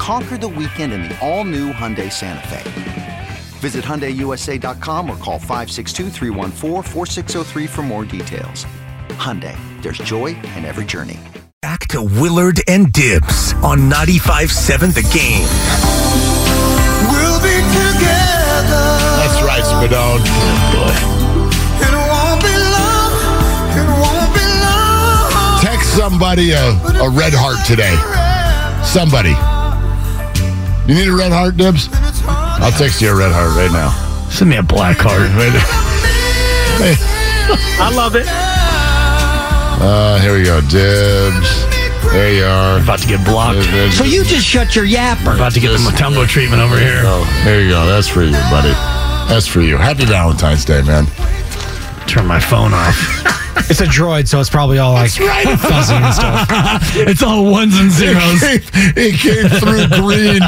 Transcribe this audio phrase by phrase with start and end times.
[0.00, 3.28] Conquer the weekend in the all new Hyundai Santa Fe.
[3.60, 6.08] Visit HyundaiUSA.com or call 562
[7.68, 8.64] for more details.
[9.20, 11.18] Hyundai, there's joy in every journey.
[11.60, 15.44] Back to Willard and Dibs on 95.7 The Game.
[17.12, 18.88] We'll be together.
[19.20, 20.24] That's right, Spadone.
[21.76, 23.12] It won't be long.
[23.76, 25.60] It won't be long.
[25.60, 26.70] Text somebody a,
[27.04, 27.94] a red heart today.
[28.82, 29.36] Somebody.
[30.90, 31.88] You need a red heart, Dibs?
[32.26, 33.94] I'll text you a red heart right now.
[34.28, 35.30] Send me a black heart.
[36.80, 36.96] Hey,
[37.78, 38.26] I love it.
[38.26, 41.64] uh, here we go, Dibs.
[42.10, 42.80] There you are.
[42.82, 43.62] About to get blocked.
[43.94, 45.36] So you just shut your yapper.
[45.36, 47.02] About to get the Mutombo treatment over here.
[47.04, 47.86] Oh, there you go.
[47.86, 48.72] That's for you, buddy.
[49.30, 49.76] That's for you.
[49.76, 51.06] Happy Valentine's Day, man.
[52.08, 52.96] Turn my phone off.
[53.70, 56.48] It's a droid, so it's probably all like fuzzy and stuff.
[56.96, 58.40] it's all ones and zeros.
[58.42, 60.40] It came through green.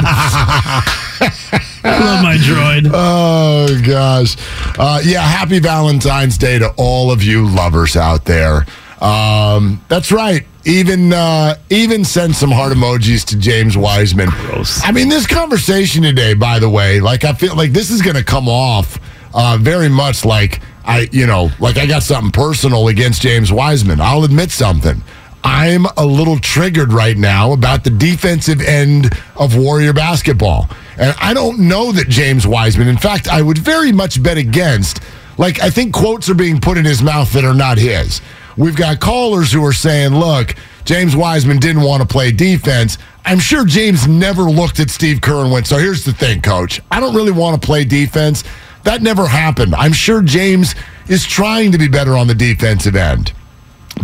[1.85, 2.91] I love my droid.
[2.93, 4.35] Oh gosh,
[4.77, 5.21] uh, yeah.
[5.21, 8.65] Happy Valentine's Day to all of you lovers out there.
[8.99, 10.45] Um, that's right.
[10.65, 14.29] Even uh, even send some heart emojis to James Wiseman.
[14.29, 14.83] Gross.
[14.83, 18.17] I mean, this conversation today, by the way, like I feel like this is going
[18.17, 18.99] to come off
[19.33, 24.01] uh, very much like I, you know, like I got something personal against James Wiseman.
[24.01, 25.01] I'll admit something.
[25.43, 30.69] I'm a little triggered right now about the defensive end of Warrior basketball.
[30.97, 35.01] And I don't know that James Wiseman, in fact, I would very much bet against,
[35.37, 38.21] like, I think quotes are being put in his mouth that are not his.
[38.55, 40.55] We've got callers who are saying, look,
[40.85, 42.97] James Wiseman didn't want to play defense.
[43.25, 46.81] I'm sure James never looked at Steve Kerr and went, so here's the thing, coach.
[46.91, 48.43] I don't really want to play defense.
[48.83, 49.75] That never happened.
[49.75, 50.75] I'm sure James
[51.07, 53.33] is trying to be better on the defensive end.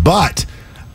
[0.02, 0.46] But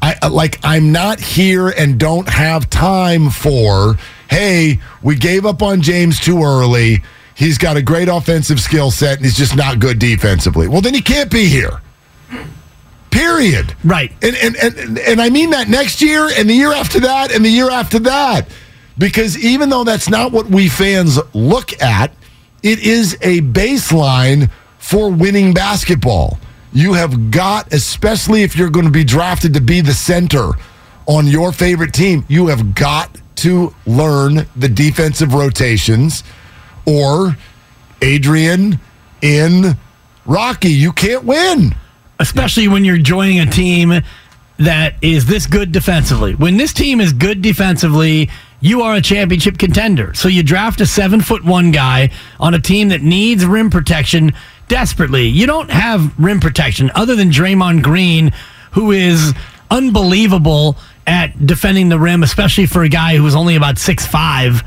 [0.00, 3.97] I like I'm not here and don't have time for,
[4.28, 7.03] hey, we gave up on James too early.
[7.34, 10.69] He's got a great offensive skill set and he's just not good defensively.
[10.69, 11.81] Well, then he can't be here.
[13.11, 13.75] Period.
[13.84, 14.12] Right.
[14.23, 17.44] And and, and and I mean that next year and the year after that and
[17.44, 18.49] the year after that.
[18.97, 22.12] Because even though that's not what we fans look at,
[22.65, 26.39] it is a baseline for winning basketball.
[26.73, 30.53] You have got, especially if you're going to be drafted to be the center
[31.07, 36.25] on your favorite team, you have got to learn the defensive rotations
[36.87, 37.37] or
[38.01, 38.81] Adrian
[39.21, 39.77] in
[40.25, 40.71] Rocky.
[40.71, 41.77] You can't win.
[42.19, 44.01] Especially when you're joining a team
[44.59, 46.35] that is this good defensively.
[46.35, 48.31] When this team is good defensively,
[48.65, 50.15] you are a championship contender.
[50.15, 52.11] So you draft a seven foot one guy
[52.41, 54.33] on a team that needs rim protection
[54.69, 55.27] desperately.
[55.27, 58.33] You don't have rim protection other than Draymond Green,
[58.73, 59.35] who is
[59.71, 64.63] unbelievable at defending the rim, especially for a guy who's only about six five,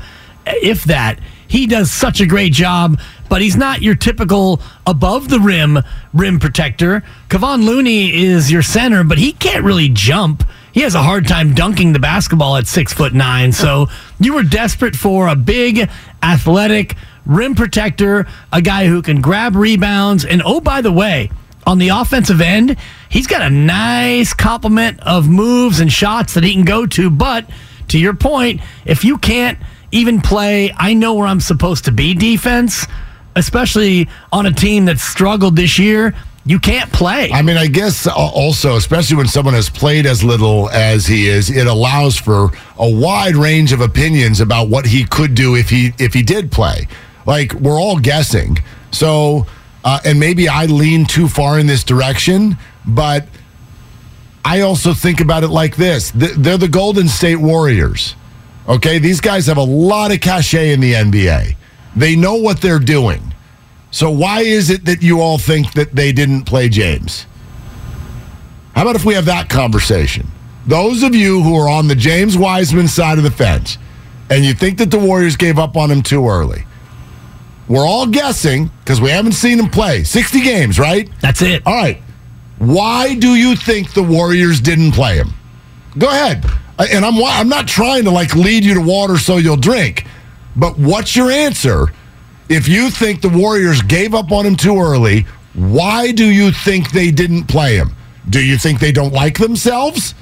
[0.46, 1.18] if that.
[1.48, 5.80] He does such a great job, but he's not your typical above the rim
[6.12, 7.02] rim protector.
[7.30, 10.44] Kevon Looney is your center, but he can't really jump.
[10.78, 13.50] He has a hard time dunking the basketball at six foot nine.
[13.50, 13.88] So
[14.20, 15.90] you were desperate for a big,
[16.22, 16.94] athletic
[17.26, 20.24] rim protector, a guy who can grab rebounds.
[20.24, 21.32] And oh, by the way,
[21.66, 22.76] on the offensive end,
[23.08, 27.10] he's got a nice complement of moves and shots that he can go to.
[27.10, 27.50] But
[27.88, 29.58] to your point, if you can't
[29.90, 32.86] even play, I know where I'm supposed to be defense,
[33.34, 36.14] especially on a team that's struggled this year,
[36.48, 37.30] you can't play.
[37.30, 41.28] I mean, I guess uh, also, especially when someone has played as little as he
[41.28, 45.68] is, it allows for a wide range of opinions about what he could do if
[45.68, 46.88] he if he did play.
[47.26, 48.56] Like we're all guessing.
[48.92, 49.46] So,
[49.84, 52.56] uh, and maybe I lean too far in this direction,
[52.86, 53.28] but
[54.42, 58.16] I also think about it like this: they're the Golden State Warriors.
[58.66, 61.56] Okay, these guys have a lot of cachet in the NBA.
[61.94, 63.34] They know what they're doing.
[63.90, 67.26] So why is it that you all think that they didn't play James?
[68.74, 70.28] How about if we have that conversation?
[70.66, 73.78] Those of you who are on the James Wiseman side of the fence
[74.30, 76.64] and you think that the Warriors gave up on him too early,
[77.68, 80.04] we're all guessing because we haven't seen him play.
[80.04, 81.10] 60 games, right?
[81.20, 81.62] That's it.
[81.66, 82.02] All right.
[82.58, 85.32] Why do you think the Warriors didn't play him?
[85.96, 86.44] Go ahead.
[86.78, 90.06] And I'm I'm not trying to like lead you to water so you'll drink.
[90.54, 91.92] But what's your answer?
[92.48, 96.92] If you think the Warriors gave up on him too early, why do you think
[96.92, 97.94] they didn't play him?
[98.30, 100.14] Do you think they don't like themselves?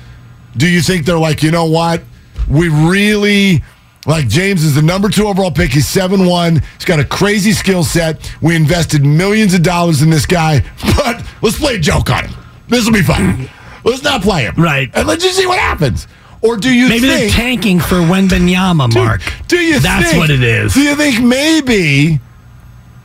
[0.56, 2.02] Do you think they're like, you know what?
[2.48, 3.62] We really
[4.06, 5.72] like James is the number two overall pick.
[5.72, 6.54] He's 7 1.
[6.54, 8.32] He's got a crazy skill set.
[8.40, 10.60] We invested millions of dollars in this guy,
[10.96, 12.34] but let's play a joke on him.
[12.68, 13.48] This will be fun.
[13.84, 14.54] Let's not play him.
[14.56, 14.90] Right.
[14.94, 16.08] And let's just see what happens.
[16.42, 19.22] Or do you Maybe they're tanking for Wembanyama, Mark.
[19.48, 19.82] do you think?
[19.82, 20.74] That's think- what it is.
[20.74, 22.20] Do you think maybe,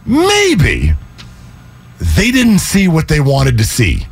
[0.05, 0.93] maybe
[2.15, 4.05] they didn't see what they wanted to see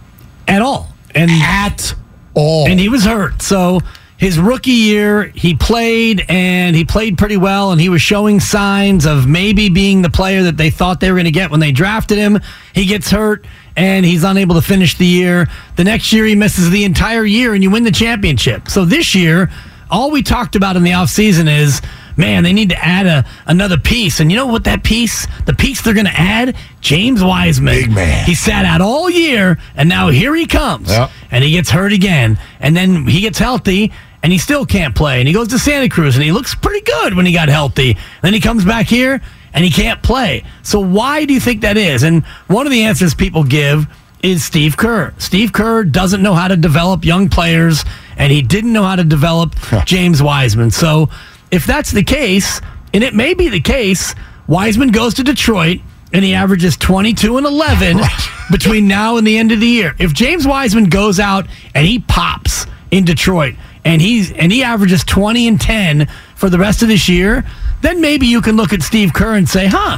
[0.47, 0.93] At all.
[1.15, 1.93] And at
[2.33, 2.67] all?
[2.67, 3.41] and he was hurt.
[3.41, 3.81] So
[4.17, 9.05] his rookie year, he played and he played pretty well, and he was showing signs
[9.05, 11.71] of maybe being the player that they thought they were going to get when they
[11.71, 12.39] drafted him.
[12.73, 13.45] He gets hurt
[13.79, 15.47] and he's unable to finish the year.
[15.77, 18.67] The next year, he misses the entire year, and you win the championship.
[18.67, 19.49] So this year,
[19.89, 21.81] all we talked about in the offseason is.
[22.17, 24.65] Man, they need to add a another piece, and you know what?
[24.65, 27.73] That piece, the piece they're going to add, James Wiseman.
[27.73, 28.25] Big man.
[28.25, 31.11] He sat out all year, and now here he comes Yep.
[31.31, 35.19] and he gets hurt again, and then he gets healthy, and he still can't play,
[35.19, 37.95] and he goes to Santa Cruz, and he looks pretty good when he got healthy.
[38.21, 39.21] Then he comes back here,
[39.53, 40.43] and he can't play.
[40.63, 42.03] So why do you think that is?
[42.03, 43.87] And one of the answers people give
[44.21, 45.13] is Steve Kerr.
[45.17, 47.85] Steve Kerr doesn't know how to develop young players,
[48.17, 49.55] and he didn't know how to develop
[49.85, 50.71] James Wiseman.
[50.71, 51.09] So
[51.51, 52.61] if that's the case,
[52.93, 54.15] and it may be the case,
[54.47, 55.79] Wiseman goes to Detroit
[56.11, 57.99] and he averages 22 and 11
[58.51, 59.95] between now and the end of the year.
[59.99, 61.45] If James Wiseman goes out
[61.75, 63.55] and he pops in Detroit
[63.85, 67.45] and he's and he averages 20 and 10 for the rest of this year,
[67.81, 69.97] then maybe you can look at Steve Kerr and say, "Huh,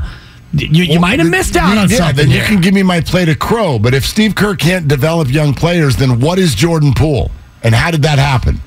[0.53, 2.83] you, you might have missed out on yeah, something." then you here." can give me
[2.83, 3.79] my plate of crow.
[3.79, 7.31] But if Steve Kerr can't develop young players, then what is Jordan Poole?
[7.63, 8.59] And how did that happen?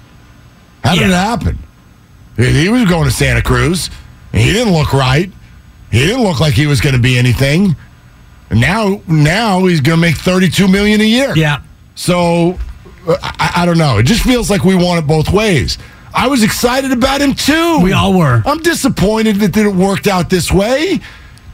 [0.85, 1.09] How did Yeah.
[1.09, 1.59] it happen?
[2.37, 3.91] He was going to Santa Cruz.
[4.33, 5.31] He didn't look right.
[5.93, 7.77] He didn't look like he was going to be anything.
[8.51, 11.33] And now, now he's going to make thirty-two million a year.
[11.37, 11.61] yeah.
[11.95, 12.59] So
[13.07, 13.99] uh, I, I don't know.
[13.99, 15.79] It just feels like we want it both ways.
[16.15, 17.81] I was excited about him too.
[17.81, 18.43] We all were.
[18.47, 21.01] I'm disappointed that it worked out this way.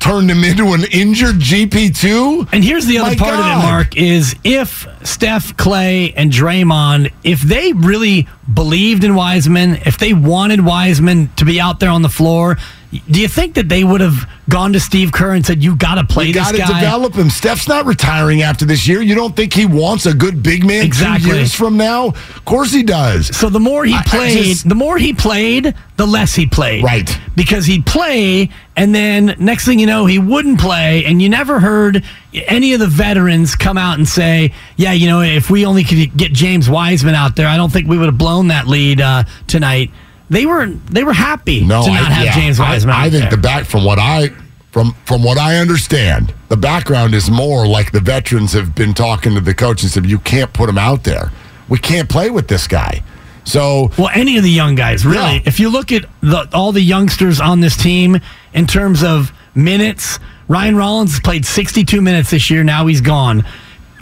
[0.00, 2.50] Turned him into an injured GP2.
[2.52, 7.12] And here's the other My part of it, Mark, is if Steph, Klay, and Draymond,
[7.22, 12.02] if they really believed in Wiseman, if they wanted Wiseman to be out there on
[12.02, 12.56] the floor,
[12.90, 15.94] do you think that they would have gone to Steve Kerr and said, "You got
[15.94, 16.80] to play You this got to guy"?
[16.80, 17.30] develop him.
[17.30, 19.00] Steph's not retiring after this year.
[19.00, 21.30] You don't think he wants a good big man Exactly.
[21.30, 22.06] two years from now?
[22.08, 23.34] Of course he does.
[23.36, 26.46] So the more he I- I played, just- the more he played, the less he
[26.46, 26.82] played.
[26.82, 27.16] Right.
[27.36, 31.60] Because he'd play, and then next thing you know, he wouldn't play, and you never
[31.60, 32.02] heard
[32.48, 36.16] any of the veterans come out and say, "Yeah, you know, if we only could
[36.16, 39.22] get James Wiseman out there, I don't think we would have blown that lead uh,
[39.46, 39.90] tonight."
[40.30, 42.94] They were they were happy No, to not I, have yeah, James Wiseman.
[42.94, 43.30] I, out think there.
[43.32, 44.30] the back from what I
[44.72, 49.34] from from what I understand, the background is more like the veterans have been talking
[49.34, 51.32] to the coach and said, "You can't put him out there.
[51.68, 53.02] We can't play with this guy."
[53.44, 55.36] So Well, any of the young guys, really.
[55.36, 55.42] Yeah.
[55.46, 58.20] If you look at the, all the youngsters on this team
[58.52, 62.62] in terms of minutes, Ryan Rollins played 62 minutes this year.
[62.62, 63.44] Now he's gone.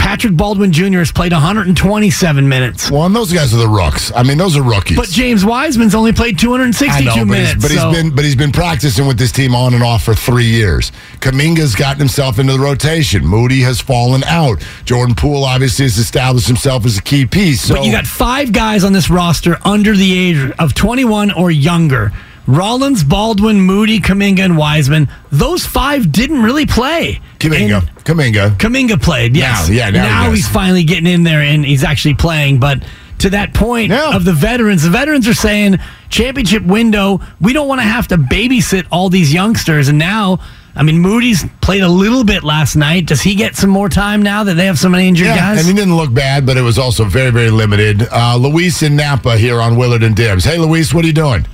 [0.08, 1.00] Patrick Baldwin Jr.
[1.00, 2.90] has played 127 minutes.
[2.90, 4.10] Well, and those guys are the rooks.
[4.16, 4.96] I mean, those are rookies.
[4.96, 7.52] But James Wiseman's only played 262 I know, but, minutes.
[7.52, 10.04] he's, but so- he's been but he's been practicing with this team on and off
[10.04, 10.92] for three years.
[11.20, 13.26] Kuminga's gotten himself into the rotation.
[13.26, 14.64] Moody has fallen out.
[14.86, 17.60] Jordan Poole obviously has established himself as a key piece.
[17.60, 21.50] So But you got five guys on this roster under the age of 21 or
[21.50, 22.12] younger.
[22.48, 25.08] Rollins, Baldwin, Moody, Kuminga, and Wiseman.
[25.30, 27.20] Those five didn't really play.
[27.38, 28.56] Kuminga, And- Kuminga.
[28.56, 29.68] Kuminga played, yes.
[29.68, 32.58] Now, yeah, now he he's finally getting in there and he's actually playing.
[32.58, 32.82] But
[33.18, 34.16] to that point Yeah.
[34.16, 35.78] of the veterans, the veterans are saying
[36.08, 37.20] championship window.
[37.38, 39.88] We don't want to have to babysit all these youngsters.
[39.88, 40.38] And now,
[40.74, 43.04] I mean, Moody's played a little bit last night.
[43.04, 45.58] Does he get some more time now that they have so many injured Yeah, guys?
[45.58, 48.08] and he didn't look bad, but it was also very, very limited.
[48.10, 50.44] Uh, Luis in Napa here on Willard and Dibs.
[50.46, 51.44] Hey, Luis, what are you doing?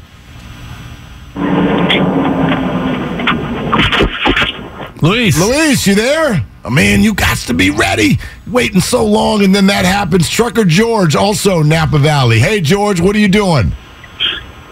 [5.05, 6.43] Luis, Luis, you there?
[6.65, 8.19] Oh, man, you got to be ready.
[8.47, 10.31] Waiting so long, and then that happens.
[10.31, 12.39] Trucker George, also Napa Valley.
[12.39, 13.71] Hey, George, what are you doing?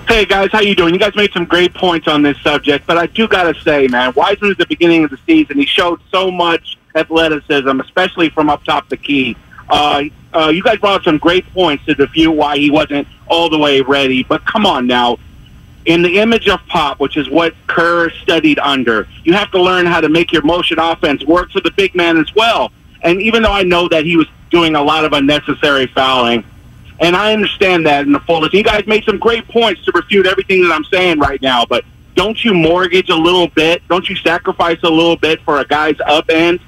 [0.08, 0.94] Hey guys, how you doing?
[0.94, 4.12] You guys made some great points on this subject, but I do gotta say, man,
[4.16, 8.64] Wiseman at the beginning of the season, he showed so much athleticism, especially from up
[8.64, 9.36] top the key.
[9.68, 13.50] Uh, uh, you guys brought up some great points to defute why he wasn't all
[13.50, 14.22] the way ready.
[14.22, 15.18] But come on now,
[15.86, 19.86] in the image of pop, which is what Kerr studied under, you have to learn
[19.86, 22.70] how to make your motion offense work for the big man as well.
[23.02, 26.44] And even though I know that he was doing a lot of unnecessary fouling,
[27.00, 30.26] and I understand that in the fullest, you guys made some great points to refute
[30.26, 31.64] everything that I'm saying right now.
[31.66, 31.84] But
[32.14, 33.82] don't you mortgage a little bit?
[33.88, 36.60] Don't you sacrifice a little bit for a guy's up end?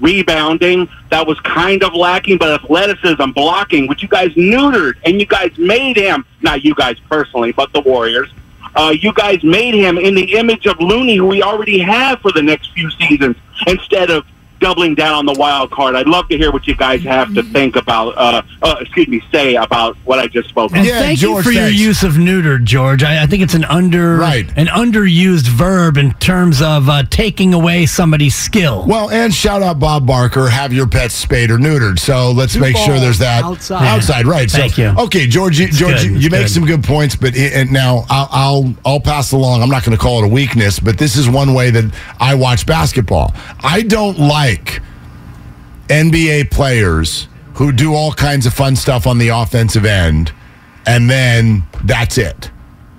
[0.00, 5.26] Rebounding that was kind of lacking, but athleticism, blocking, which you guys neutered, and you
[5.26, 8.30] guys made him, not you guys personally, but the Warriors,
[8.74, 12.32] uh, you guys made him in the image of Looney, who we already have for
[12.32, 14.24] the next few seasons, instead of
[14.60, 15.94] doubling down on the wild card.
[15.94, 19.22] I'd love to hear what you guys have to think about, uh, uh, excuse me,
[19.32, 20.86] say about what I just spoke And of.
[20.86, 23.02] Yeah, thank George, you for your use of neutered, George.
[23.02, 24.50] I, I think it's an under Right.
[24.56, 28.84] an underused verb in terms of uh, taking away somebody's skill.
[28.86, 30.48] Well, and shout out Bob Barker.
[30.48, 31.98] Have your pets spayed or neutered.
[31.98, 33.86] So let's make sure there's that outside.
[33.86, 34.50] Outside, right?
[34.50, 34.88] Thank so, you.
[34.98, 35.58] Okay, George.
[35.58, 36.10] You, George, good.
[36.10, 36.50] you, you make good.
[36.50, 39.62] some good points, but it, and now I'll, I'll I'll pass along.
[39.62, 42.34] I'm not going to call it a weakness, but this is one way that I
[42.34, 43.34] watch basketball.
[43.60, 44.47] I don't like
[45.88, 50.32] NBA players who do all kinds of fun stuff on the offensive end,
[50.86, 52.50] and then that's it.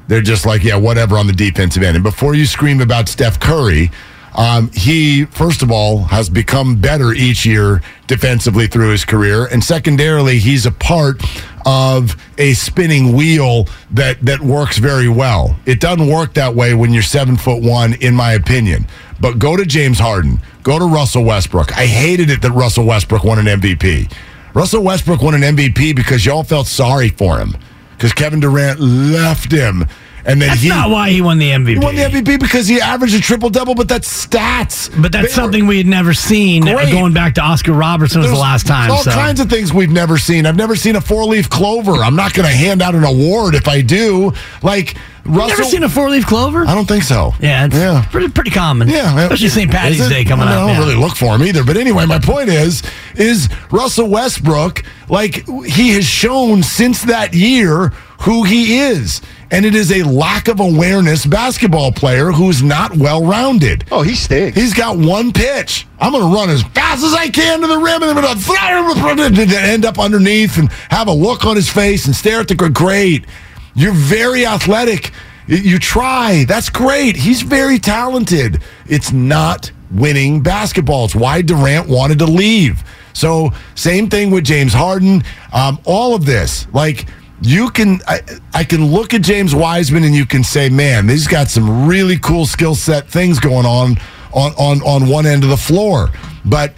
[0.07, 1.95] They're just like, yeah, whatever on the defensive end.
[1.95, 3.91] And before you scream about Steph Curry,
[4.35, 9.45] um, he, first of all, has become better each year defensively through his career.
[9.45, 11.21] And secondarily, he's a part
[11.65, 15.59] of a spinning wheel that, that works very well.
[15.65, 18.87] It doesn't work that way when you're seven foot one, in my opinion.
[19.19, 21.77] But go to James Harden, go to Russell Westbrook.
[21.77, 24.11] I hated it that Russell Westbrook won an MVP.
[24.53, 27.55] Russell Westbrook won an MVP because y'all felt sorry for him
[27.91, 29.85] because Kevin Durant left him.
[30.25, 31.69] And then That's he, not why he won the MVP.
[31.69, 34.89] he won the MVP because he averaged a triple double, but that's stats.
[35.01, 36.91] But that's They something we had never seen uh, Great.
[36.91, 38.91] going back to Oscar Robertson was the last time.
[38.91, 39.11] All so.
[39.11, 40.45] kinds of things we've never seen.
[40.45, 42.03] I've never seen a four leaf clover.
[42.03, 44.33] I'm not going to hand out an award if I do.
[44.61, 44.95] Like
[45.25, 45.49] Russell.
[45.49, 46.65] Never seen a four leaf clover?
[46.65, 47.33] I don't think so.
[47.39, 48.05] Yeah, it's yeah.
[48.11, 48.89] pretty pretty common.
[48.89, 49.71] Yeah, especially St.
[49.71, 50.09] Patty's?
[50.09, 50.59] Day coming I up.
[50.67, 50.79] don't yeah.
[50.79, 51.63] really look for him either.
[51.63, 52.81] But anyway, my point is,
[53.15, 57.89] is Russell Westbrook like he has shown since that year
[58.21, 63.25] who he is, and it is a lack of awareness basketball player who's not well
[63.25, 63.85] rounded.
[63.91, 64.57] Oh, he stinks.
[64.57, 65.87] He's got one pitch.
[65.99, 69.15] I'm going to run as fast as I can to the rim, and then I'm
[69.17, 72.47] going to end up underneath and have a look on his face and stare at
[72.47, 73.25] the gr- great.
[73.73, 75.11] You're very athletic.
[75.47, 76.45] You try.
[76.47, 77.15] That's great.
[77.15, 78.61] He's very talented.
[78.87, 81.05] It's not winning basketball.
[81.05, 82.83] It's why Durant wanted to leave.
[83.13, 85.23] So same thing with James Harden.
[85.51, 87.07] Um, all of this, like
[87.41, 88.21] you can, I,
[88.53, 92.17] I can look at James Wiseman and you can say, man, he's got some really
[92.17, 93.97] cool skill set things going on
[94.33, 96.09] on on on one end of the floor,
[96.45, 96.73] but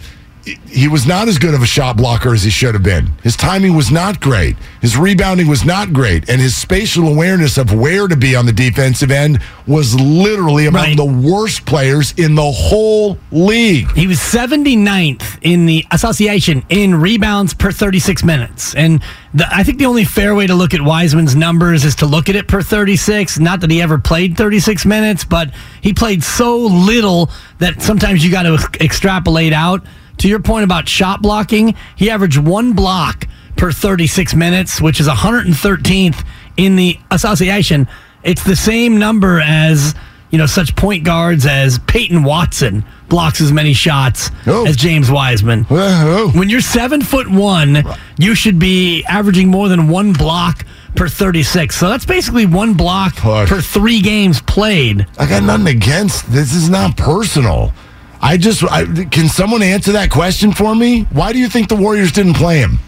[0.66, 3.12] he was not as good of a shot blocker as he should have been.
[3.22, 4.56] His timing was not great.
[4.80, 6.28] His rebounding was not great.
[6.28, 10.82] And his spatial awareness of where to be on the defensive end was literally among
[10.82, 10.96] Right.
[10.96, 13.92] the worst players in the whole league.
[13.92, 18.74] He was 79th in the association in rebounds per 36 minutes.
[18.74, 19.00] And
[19.32, 22.28] the, I think the only fair way to look at Wiseman's numbers is to look
[22.28, 23.38] at it per 36.
[23.38, 28.32] Not that he ever played 36 minutes, but he played so little that sometimes you
[28.32, 29.84] got to extrapolate out.
[30.22, 33.26] To your point about shot blocking, he averaged one block
[33.56, 36.24] per 36 minutes, which is 113th
[36.56, 37.88] in the association.
[38.22, 39.96] It's the same number as
[40.30, 44.64] you know, such point guards as Peyton Watson blocks as many shots Oh.
[44.64, 45.66] as James Wiseman.
[45.68, 46.30] Oh.
[46.36, 47.84] When you're seven foot one,
[48.16, 50.64] you should be averaging more than one block
[50.94, 51.74] per 36.
[51.76, 55.04] So that's basically one block per three games played.
[55.18, 56.54] I got nothing against this.
[56.54, 57.72] Is not personal.
[58.22, 61.02] I just I, can someone answer that question for me?
[61.10, 62.78] Why do you think the Warriors didn't play him?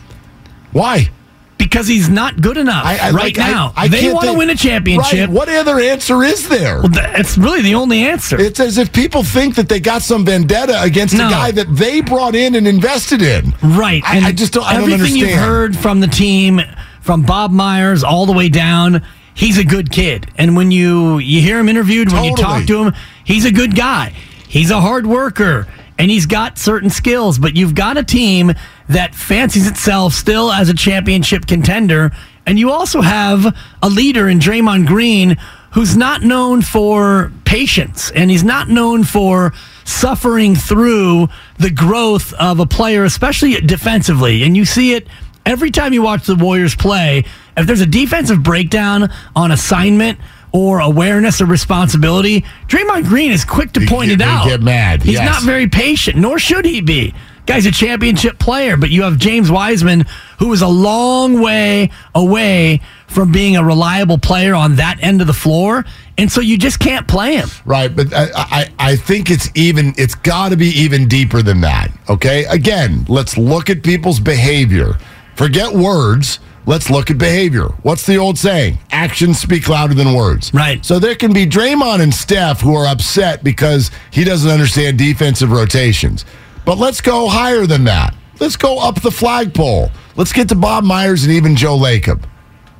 [0.72, 1.10] Why?
[1.58, 3.72] Because he's not good enough I, I, right like, now.
[3.76, 5.28] I they want to win a championship.
[5.28, 5.28] Right.
[5.28, 6.80] What other answer is there?
[6.80, 8.40] Well, that's really the only answer.
[8.40, 11.26] It's as if people think that they got some vendetta against No.
[11.26, 13.54] a guy that they brought in and invested in.
[13.62, 14.02] Right.
[14.04, 14.64] I, just don't.
[14.64, 15.30] I don't everything understand.
[15.30, 16.60] you've heard from the team,
[17.00, 20.26] from Bob Myers all the way down, he's a good kid.
[20.36, 23.76] And when you you hear him interviewed, when you talk to him, he's a good
[23.76, 24.12] guy.
[24.54, 25.66] He's a hard worker
[25.98, 28.52] and he's got certain skills, but you've got a team
[28.88, 32.12] that fancies itself still as a championship contender,
[32.46, 35.38] and you also have a leader in Draymond Green
[35.72, 42.60] who's not known for patience and he's not known for suffering through the growth of
[42.60, 44.44] a player, especially defensively.
[44.44, 45.08] And you see it
[45.44, 47.24] every time you watch the Warriors play.
[47.56, 50.20] If there's a defensive breakdown on assignment
[50.54, 54.46] or awareness or responsibility, Draymond Green is quick to point it out.
[54.46, 55.28] get mad, He's yes.
[55.28, 57.12] not very patient, nor should he be.
[57.46, 60.06] Guy's a championship player, but you have James Wiseman,
[60.38, 65.26] who is a long way away from being a reliable player on that end of
[65.26, 65.84] the floor.
[66.16, 67.48] And so you just can't play him.
[67.66, 69.92] Right, but I, I, I think it's even.
[69.98, 71.90] It's got to be even deeper than that.
[72.08, 74.96] Okay, again, let's look at people's behavior.
[75.34, 76.38] Forget words.
[76.66, 77.66] Let's look at behavior.
[77.82, 78.78] What's the old saying?
[78.90, 80.52] Actions speak louder than words.
[80.54, 80.84] Right.
[80.84, 85.50] So there can be Draymond and Steph who are upset because he doesn't understand defensive
[85.50, 86.24] rotations.
[86.64, 88.14] But let's go higher than that.
[88.40, 89.90] Let's go up the flagpole.
[90.16, 92.22] Let's get to Bob Myers and even Joe Lacob.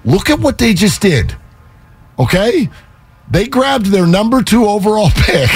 [0.05, 1.37] Look at what they just did.
[2.19, 2.71] Okay?
[3.31, 5.51] They grabbed their number two overall pick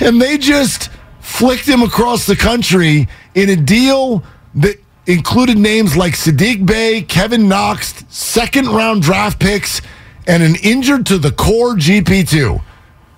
[0.00, 0.90] and they just
[1.20, 4.22] flicked him across the country in a deal
[4.54, 4.76] that
[5.12, 9.80] included names like Saddiq Bey, Kevin Knox, second round draft picks,
[10.26, 12.62] and an injured to the core GP2.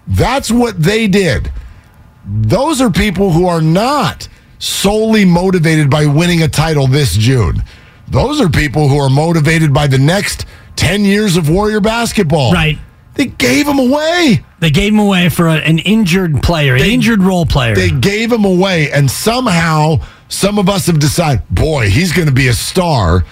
[0.06, 1.50] That's what they did.
[2.24, 4.28] Those are people who are not
[4.60, 7.62] solely motivated by winning a title this June.
[8.08, 12.52] Those are people who are motivated by the next 10 years of Warrior basketball.
[12.52, 12.78] Right.
[13.14, 14.44] They gave him away.
[14.60, 17.74] They gave him away for a, an injured player, an They- injured role player.
[17.74, 20.00] They gave him away, and somehow
[20.30, 23.24] some of us have decided, boy, he's going to be a star.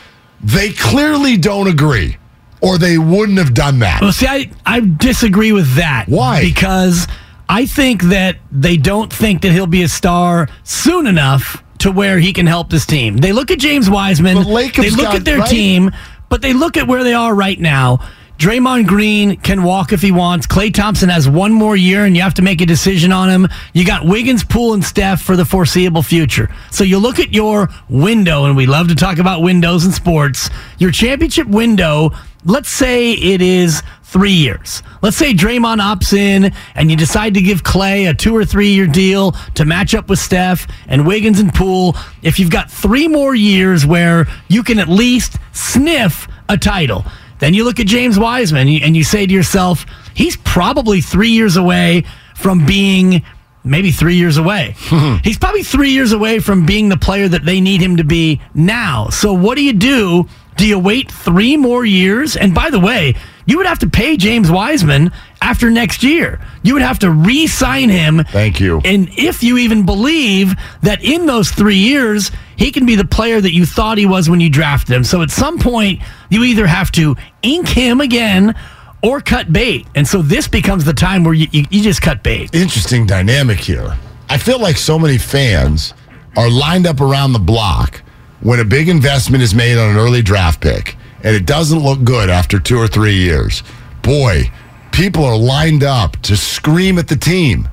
[0.42, 2.16] They clearly don't agree,
[2.60, 4.02] or they wouldn't have done that.
[4.02, 6.04] Well, see, I, I disagree with that.
[6.08, 6.42] Why?
[6.42, 7.08] Because
[7.48, 12.18] I think that they don't think that he'll be a star soon enough to where
[12.18, 13.16] he can help this team.
[13.16, 15.48] They look at James Wiseman, they look got- at their right?
[15.48, 15.90] team,
[16.28, 18.00] but they look at where they are right now.
[18.38, 20.46] Draymond Green can walk if he wants.
[20.46, 23.48] Klay Thompson has one more year, and you have to make a decision on him.
[23.72, 26.48] You got Wiggins, Poole, and Steph for the foreseeable future.
[26.70, 30.50] So you look at your window, and we love to talk about windows in sports.
[30.78, 32.12] Your championship window,
[32.44, 34.84] let's say it is three years.
[35.02, 38.68] Let's say Draymond opts in, and you decide to give Klay a two or three
[38.68, 41.96] year deal to match up with Steph and Wiggins and Poole.
[42.22, 47.04] If you've got three more years where you can at least sniff a title.
[47.38, 51.56] Then you look at James Wiseman and you- say to yourself, he's probably three years
[51.56, 53.22] away from being
[53.64, 54.74] maybe three years away.
[54.78, 55.16] Hmm.
[55.24, 58.40] he's probably three years away from being the player that they need him to be
[58.54, 59.08] now.
[59.10, 60.26] So what do you do?
[60.56, 62.36] Do you wait three more years?
[62.36, 63.14] And by the way,
[63.48, 66.38] you would have to pay James Wiseman after next year.
[66.62, 68.22] You would have to re sign him.
[68.24, 68.82] Thank you.
[68.84, 73.40] And if you even believe that in those three years, he can be the player
[73.40, 75.02] that you thought he was when you drafted him.
[75.02, 78.54] So at some point, you either have to ink him again
[79.02, 79.86] or cut bait.
[79.94, 82.54] And so this becomes the time where you, you, you just cut bait.
[82.54, 83.96] Interesting dynamic here.
[84.28, 85.94] I feel like so many fans
[86.36, 88.02] are lined up around the block
[88.40, 92.04] when a big investment is made on an early draft pick and it doesn't look
[92.04, 93.62] good after two or three years.
[94.02, 94.50] Boy,
[94.92, 97.68] people are lined up to scream at the team.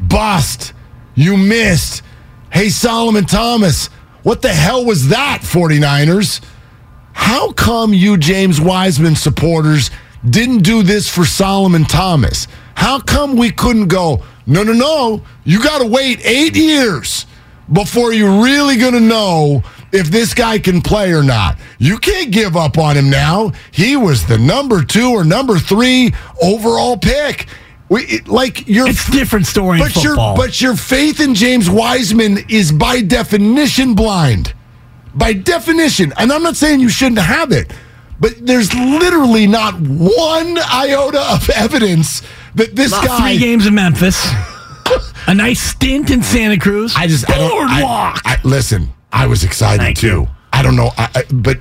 [0.00, 0.72] Bust.
[1.14, 2.02] You missed.
[2.50, 3.86] Hey, Solomon Thomas,
[4.22, 6.40] what the hell was that, 49ers?
[7.12, 9.90] How come you James Wiseman supporters
[10.28, 12.46] didn't do this for Solomon Thomas?
[12.74, 17.26] How come we couldn't go, no, no, no, you got to wait eight years
[17.72, 21.58] before you're really going to know if this guy can play or not?
[21.78, 23.52] You can't give up on him now.
[23.72, 27.46] He was the number two or number three overall pick.
[27.88, 32.38] We, it- like your It's different story but your but your faith in James Wiseman
[32.48, 34.52] is by definition blind
[35.14, 37.72] by definition, and I'm not saying you shouldn't have it,
[38.20, 42.20] but there's literally not one iota of evidence
[42.54, 43.30] that this About guy.
[43.30, 44.22] three games in Memphis,
[45.26, 46.92] a nice stint in Santa Cruz.
[46.94, 47.50] I just I don't.
[47.70, 48.20] I, Boardwalk.
[48.26, 50.06] I, listen, I was excited Thank too.
[50.06, 50.28] you.
[50.52, 51.56] I don't know, I, I, but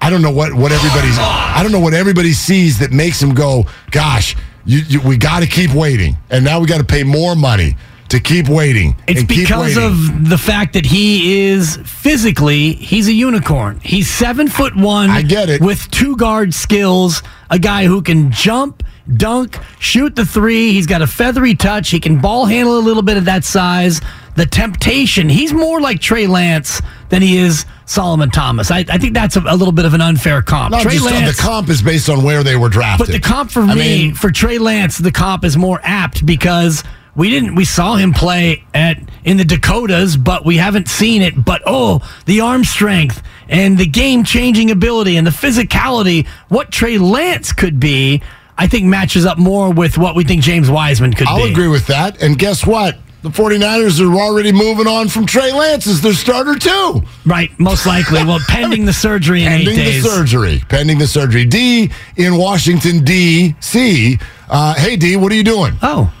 [0.00, 1.16] I don't know what what everybody's.
[1.18, 5.40] I don't know what everybody sees that makes him go, "Gosh, you, you, we got
[5.40, 7.76] to keep waiting," and now we got to pay more money
[8.08, 8.96] to keep waiting.
[9.06, 9.90] It's and keep because waiting.
[9.90, 13.80] of the fact that he is physically, he's a unicorn.
[13.80, 15.10] He's seven foot one.
[15.10, 15.60] I get it.
[15.60, 18.82] With two guard skills, a guy who can jump,
[19.16, 20.72] dunk, shoot the three.
[20.72, 21.90] He's got a feathery touch.
[21.90, 24.00] He can ball handle a little bit of that size.
[24.36, 28.70] The temptation, he's more like Trey Lance than he is Solomon Thomas.
[28.70, 30.72] I, I think that's a, a little bit of an unfair comp.
[30.72, 33.06] Not Trey just uh, Lance, the comp is based on where they were drafted.
[33.06, 36.26] but the comp for I me, mean, for Trey Lance, the comp is more apt
[36.26, 36.82] because
[37.14, 41.44] we didn't we saw him play at in the Dakotas, but we haven't seen it.
[41.44, 46.98] But oh, the arm strength and the game changing ability and the physicality, what Trey
[46.98, 48.20] Lance could be,
[48.58, 51.30] I think matches up more with what we think James Wiseman could be.
[51.30, 52.20] I'll agree with that.
[52.20, 52.98] And guess what?
[53.24, 57.02] The 49ers are already moving on from Trey Lance as their starter, too.
[57.24, 58.22] Right, most likely.
[58.22, 60.62] Well, pending the surgery in Pending eight the surgery.
[60.68, 61.46] Pending the surgery.
[61.46, 64.18] D in Washington, D.C.
[64.50, 65.72] Uh, hey, D, what are you doing?
[65.80, 66.12] Oh,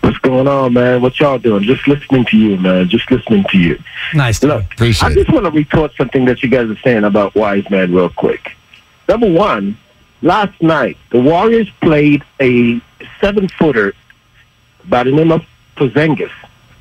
[0.00, 1.02] What's going going on, man?
[1.02, 1.64] What y'all doing?
[1.64, 2.88] Just listening to you, man.
[2.88, 3.78] Just listening to you.
[4.14, 4.42] Nice.
[4.42, 5.14] Look, Appreciate I it.
[5.16, 8.52] just want to retort something that you guys are saying about Wiseman real quick.
[9.06, 9.76] Number one,
[10.22, 12.80] last night the Warriors played a
[13.20, 13.92] seven-footer
[14.88, 15.44] by the name of
[15.76, 16.30] Porzingis,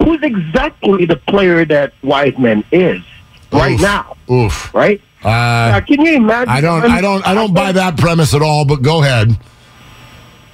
[0.04, 3.02] who's exactly the player that Wiseman is
[3.52, 3.82] right Oof.
[3.82, 4.18] now.
[4.30, 4.74] Oof.
[4.74, 5.02] Right?
[5.24, 6.50] Uh, now, can you imagine?
[6.50, 6.84] I don't.
[6.84, 7.28] I don't.
[7.28, 8.66] I don't buy that premise at all.
[8.66, 9.38] But go ahead.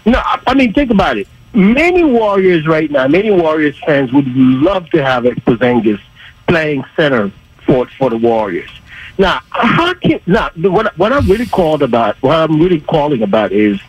[0.05, 1.27] No, I mean, think about it.
[1.53, 5.99] Many Warriors right now, many Warriors fans would love to have a Porzingis
[6.47, 7.31] playing center
[7.65, 8.69] for for the Warriors.
[9.17, 13.51] Now, how can now what what I'm really called about, what I'm really calling about
[13.51, 13.79] is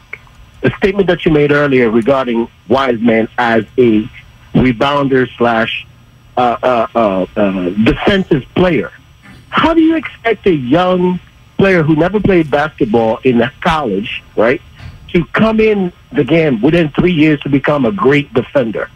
[0.60, 4.08] the statement that you made earlier regarding Wiseman as a
[4.54, 5.86] rebounder slash
[6.36, 8.92] uh, uh, uh, uh, defensive player.
[9.50, 11.20] How do you expect a young
[11.56, 14.62] player who never played basketball in college, right,
[15.08, 18.90] to come in the game within three years to become a great defender?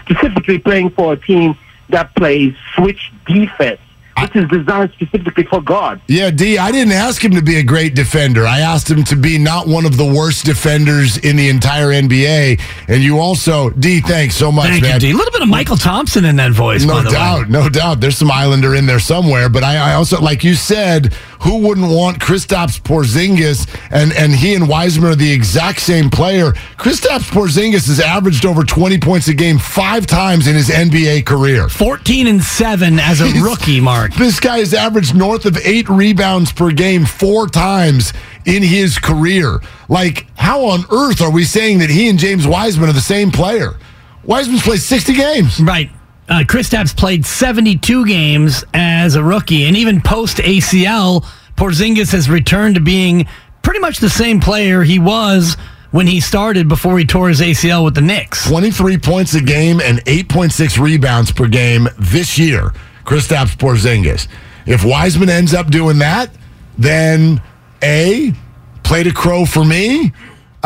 [0.00, 1.56] Specifically playing for a team
[1.88, 3.80] that plays switch defense,
[4.20, 6.00] which is designed specifically for God.
[6.08, 6.58] Yeah, D.
[6.58, 8.46] I didn't ask him to be a great defender.
[8.46, 12.60] I asked him to be not one of the worst defenders in the entire NBA.
[12.88, 14.00] And you also, D.
[14.00, 14.94] Thanks so much, Thank man.
[14.94, 15.10] you, D.
[15.10, 17.50] A little bit of Mychal Thompson in that voice, No by the doubt, way.
[17.50, 18.00] no doubt.
[18.00, 21.88] There's some Islander in there somewhere, but I, I also, like you said, who wouldn't
[21.90, 23.68] want Kristaps Porzingis?
[23.90, 26.52] And and he and Wiseman are the exact same player.
[26.76, 31.68] Kristaps Porzingis has averaged over 20 points a game five times in his NBA career.
[31.68, 34.14] 14 and 7 as a He's- rookie, Mark.
[34.14, 38.12] This guy has averaged north of eight rebounds per game four times
[38.44, 39.60] in his career.
[39.88, 43.30] Like, how on earth are we saying that he and James Wiseman are the same
[43.30, 43.76] player?
[44.24, 45.60] Wiseman's played 60 games.
[45.60, 45.90] Right.
[46.28, 51.24] Uh, Kristaps played 72 games as a rookie, and even post ACL,
[51.56, 53.26] Porzingis has returned to being
[53.62, 55.56] pretty much the same player he was
[55.92, 58.48] when he started before he tore his ACL with the Knicks.
[58.48, 62.72] 23 points a game and 8.6 rebounds per game this year.
[63.04, 64.26] Kristaps Porzingis.
[64.66, 66.30] If Wiseman ends up doing that,
[66.76, 67.40] then
[67.82, 68.34] A,
[68.82, 70.12] played a crow for me.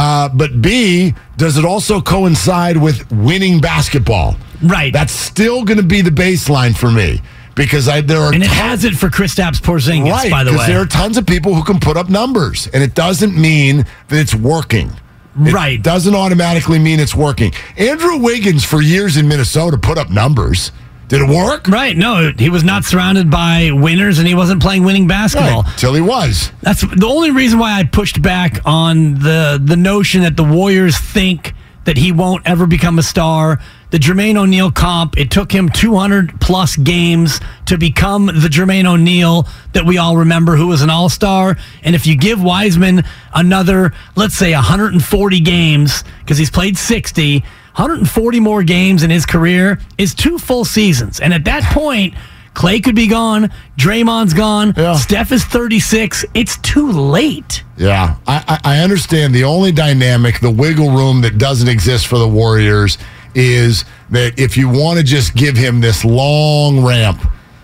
[0.00, 4.34] Uh, but B, does it also coincide with winning basketball?
[4.62, 4.90] Right.
[4.94, 7.20] That's still going to be the baseline for me
[7.54, 10.52] because I there are and it tons- has it for Kristaps Porzingis, right by the
[10.52, 10.66] way.
[10.66, 14.18] there are tons of people who can put up numbers, and it doesn't mean that
[14.18, 14.88] it's working.
[15.36, 15.48] Right.
[15.50, 15.82] It Right.
[15.82, 17.52] doesn't automatically mean it's working.
[17.76, 20.72] Andrew Wiggins for years in Minnesota put up numbers.
[21.10, 21.66] Did it work?
[21.66, 21.96] Right.
[21.96, 25.64] No, he was not surrounded by winners and he wasn't playing winning basketball.
[25.64, 26.52] Right, till he was.
[26.62, 30.96] That's the only reason why I pushed back on the the notion that the Warriors
[30.96, 31.52] think
[31.84, 33.58] that he won't ever become a star.
[33.90, 39.48] The Jermaine O'Neal comp, it took him 200 plus games to become the Jermaine O'Neal
[39.72, 41.56] that we all remember who was an all-star.
[41.82, 43.02] And if you give Wiseman
[43.34, 47.42] another, let's say 140 games because he's played 60,
[47.76, 51.20] 140 more games in his career is two full seasons.
[51.20, 52.14] And at that point,
[52.54, 54.94] Klay could be gone, Draymond's gone, Yeah.
[54.96, 56.24] Steph is 36.
[56.34, 57.62] It's too late.
[57.76, 59.34] Yeah, I, I I understand.
[59.34, 62.98] The only dynamic, the wiggle room that doesn't exist for the Warriors
[63.34, 67.20] is that if you want to just give him this long ramp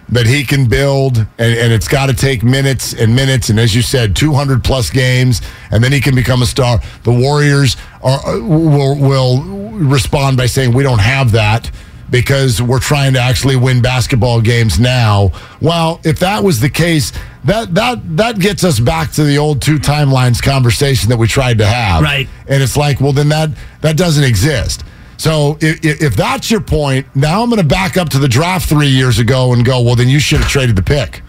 [0.08, 3.74] that he can build, and, and it's got to take minutes and minutes, and as
[3.74, 6.80] you said, 200 plus games, and then he can become a star.
[7.02, 9.42] The Warriors are uh, will, will
[9.72, 11.70] respond by saying, We don't have that
[12.10, 15.32] because we're trying to actually win basketball games now.
[15.60, 17.12] Well, if that was the case,
[17.44, 21.58] that that that gets us back to the old two timelines conversation that we tried
[21.58, 22.02] to have.
[22.02, 22.28] Right.
[22.48, 24.84] And it's like, well, then that that doesn't exist.
[25.18, 28.68] So if, if that's your point, now I'm going to back up to the draft
[28.68, 31.22] three years ago and go, well, then you should have traded the pick.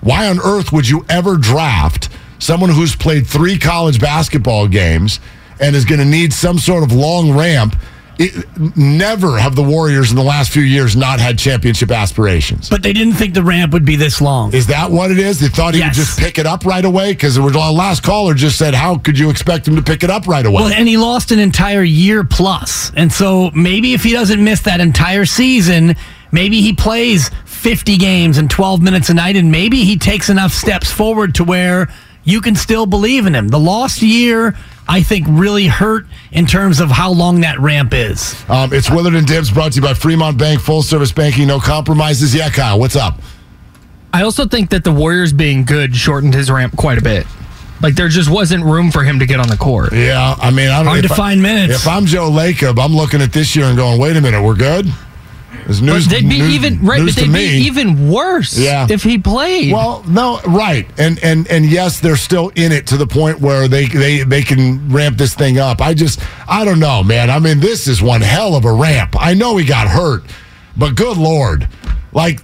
[0.00, 2.08] Why on earth would you ever draft
[2.38, 5.18] someone who's played three college basketball games
[5.58, 7.74] and is going to need some sort of long ramp?
[8.18, 8.44] It,
[8.76, 12.70] never have the Warriors in the last few years not had championship aspirations.
[12.70, 14.54] But they didn't think the ramp would be this long.
[14.54, 15.38] Is that what it is?
[15.40, 15.96] They thought he Yes.
[15.96, 17.12] would just pick it up right away?
[17.12, 20.26] Because the last caller just said, how could you expect him to pick it up
[20.26, 20.62] right away?
[20.62, 22.90] Well, and he lost an entire year plus.
[22.96, 25.94] And so maybe if he doesn't miss that entire season,
[26.32, 30.52] maybe he plays 50 games and 12 minutes a night, and maybe he takes enough
[30.52, 31.88] steps forward to where
[32.26, 33.48] you can still believe in him.
[33.48, 34.54] The lost year,
[34.86, 38.34] I think, really hurt in terms of how long that ramp is.
[38.50, 41.58] Um, it's Willard and Dibs brought to you by Fremont Bank, full service banking, no
[41.60, 42.34] compromises.
[42.34, 43.18] Yeah, Kyle, what's up?
[44.12, 47.26] I also think that the Warriors being good shortened his ramp quite a bit.
[47.82, 49.92] Like there just wasn't room for him to get on the court.
[49.92, 51.74] Yeah, I mean, I don't Hard if to I- find minutes.
[51.74, 54.54] If I'm Joe Lacob, I'm looking at this year and going, wait a minute, we're
[54.56, 54.86] good?
[55.68, 58.86] It's But they'd be news- even right, but they'd be even worse Yeah.
[58.88, 59.72] if he played.
[59.72, 63.66] Well, no, right, and and and yes, they're still in it to the point where
[63.66, 65.80] they they they can ramp this thing up.
[65.80, 67.30] I just I don't know, man.
[67.30, 69.16] I mean, this is one hell of a ramp.
[69.18, 70.22] I know he got hurt,
[70.76, 71.66] but good lord,
[72.12, 72.40] like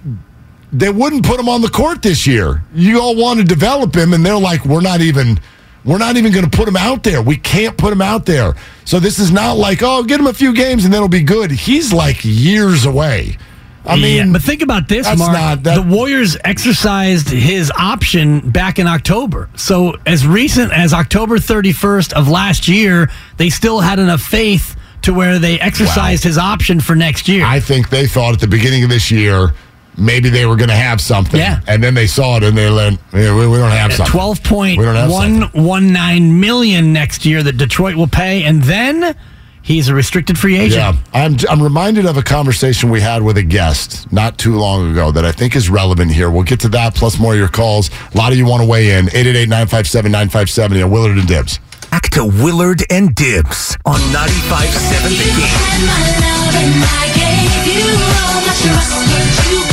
[0.73, 2.61] they wouldn't put him on the court this year.
[2.75, 5.39] You all want to develop him, and they're like, we're not even.
[5.85, 7.21] We're not even going to put him out there.
[7.21, 8.55] We can't put him out there.
[8.85, 11.23] So this is not like, oh, get him a few games and then it'll be
[11.23, 11.51] good.
[11.51, 13.37] He's like years away.
[13.85, 15.61] I mean, Yeah, but think about this, Mark.
[15.63, 19.49] that- the Warriors exercised his option back in October.
[19.57, 25.13] So as recent as October 31st of last year, they still had enough faith to
[25.13, 27.43] where they exercised his option for next year.
[27.45, 29.53] I think they thought at the beginning of this year
[29.97, 31.39] maybe they were going to have something.
[31.39, 31.59] Yeah.
[31.67, 34.11] And then they saw it and they learned, yeah, we, we don't have something.
[34.11, 35.63] Twelve point We don't have one something.
[35.63, 39.15] one nine million next year that Detroit will pay, and then
[39.61, 40.81] he's a restricted free agent.
[40.81, 44.91] Yeah, I'm, I'm reminded of a conversation we had with a guest not too long
[44.91, 46.29] ago that I think is relevant here.
[46.29, 47.89] We'll get to that plus more of your calls.
[48.13, 49.05] A lot of you want to weigh in.
[49.07, 51.59] 888 957 9570 on Willard and Dibs.
[51.91, 55.25] Back to Willard and Dibs on 95.7 The
[59.63, 59.72] Game.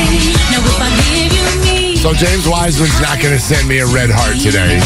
[2.01, 4.79] So James Wiseman's not going to send me a red heart today.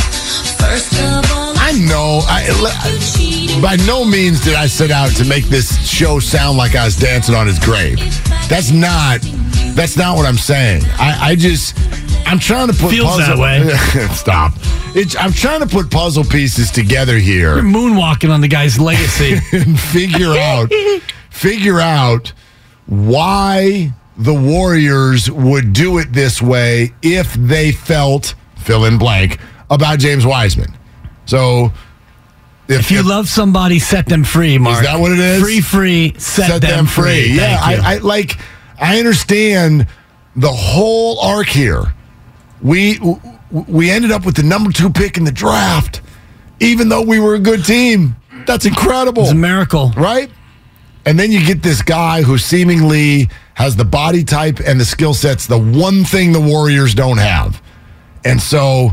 [1.57, 2.19] I know.
[2.27, 6.83] I, by no means did I set out to make this show sound like I
[6.85, 7.97] was dancing on his grave.
[8.49, 9.19] That's not.
[9.75, 10.83] That's not what I'm saying.
[10.99, 11.77] I, I just.
[12.27, 13.37] I'm trying to put Feels puzzle.
[13.37, 14.07] that way.
[14.15, 14.53] Stop.
[14.95, 19.35] It's, I'm trying to put puzzle pieces together here You're moonwalking on the guy's legacy.
[19.55, 20.71] and figure out
[21.29, 22.33] figure out
[22.87, 29.99] why the Warriors would do it this way if they felt fill in blank about
[29.99, 30.73] James Wiseman.
[31.25, 31.71] So
[32.67, 34.81] if you love somebody, set them free, Mark.
[34.81, 35.41] Is that what it is?
[35.41, 37.33] Free, free, set, them, free.
[37.33, 38.37] Yeah, I, I like.
[38.79, 39.87] I understand
[40.35, 41.83] the whole arc here.
[42.61, 42.99] We
[43.51, 46.01] we ended up with the number two pick in the draft,
[46.59, 48.15] even though we were a good team.
[48.45, 49.23] That's incredible.
[49.23, 49.91] It's a miracle.
[49.95, 50.29] right?
[51.05, 55.13] And then you get this guy who seemingly has the body type and the skill
[55.13, 57.61] sets, the one thing the Warriors don't have.
[58.23, 58.91] And so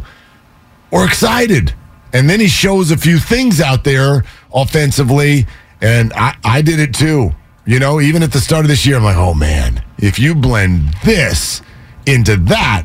[0.91, 1.75] we're excited.
[2.13, 5.47] And then he shows a few things out there offensively.
[5.81, 7.33] And I, I did it too.
[7.65, 10.35] You know, even at the start of this year, I'm like, oh man, if you
[10.35, 11.63] blend this
[12.07, 12.85] into that,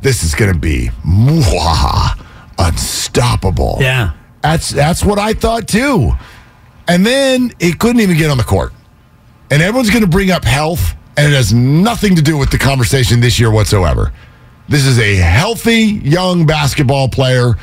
[0.00, 2.24] this is going to be mwah,
[2.58, 3.78] unstoppable.
[3.80, 4.12] Yeah.
[4.42, 6.12] That's that's what I thought too.
[6.88, 8.72] And then he couldn't even get on the court.
[9.52, 12.56] And everyone's going to bring up health, and it has nothing to do with the
[12.56, 14.10] conversation this year whatsoever.
[14.66, 17.58] This is a healthy young basketball player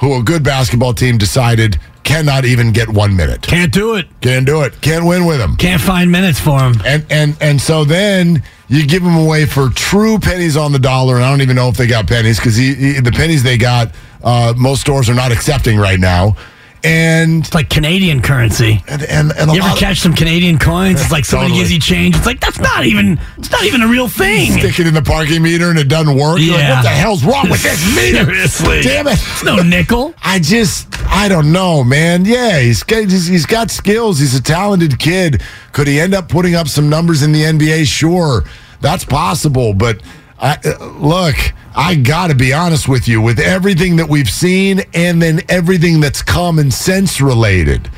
[0.00, 3.42] who a good basketball team decided cannot even get one minute.
[3.42, 4.06] Can't do it.
[4.22, 4.80] Can't do it.
[4.80, 5.56] Can't win with him.
[5.56, 6.80] Can't find minutes for him.
[6.82, 11.16] And and and so then you give him away for true pennies on the dollar,
[11.16, 14.54] and I don't even know if they got pennies because the pennies they got, uh,
[14.56, 16.36] most stores are not accepting right now.
[16.84, 18.82] And It's like Canadian currency.
[18.86, 21.00] and and, and You ever catch some Canadian coins?
[21.00, 21.60] It's like somebody Totally.
[21.62, 22.14] gives you change.
[22.16, 23.18] It's like that's not even.
[23.38, 24.52] It's not even a real thing.
[24.52, 26.38] stick it in the parking meter and it doesn't work.
[26.40, 26.74] You're like, Yeah.
[26.76, 28.24] what the hell's wrong with this meter?
[28.26, 28.82] Seriously.
[28.82, 29.12] Damn it.
[29.14, 30.14] It's no nickel.
[30.22, 32.24] I just, I don't know, man.
[32.26, 34.18] Yeah, he's got, he's, he's got skills.
[34.18, 35.42] He's a talented kid.
[35.72, 37.86] Could he end up putting up some numbers in the NBA?
[37.86, 38.44] Sure,
[38.82, 39.72] that's possible.
[39.72, 40.02] But
[40.44, 41.36] I, uh, look,
[41.74, 43.22] I got to be honest with you.
[43.22, 47.90] With everything that we've seen, and then everything that's common sense related,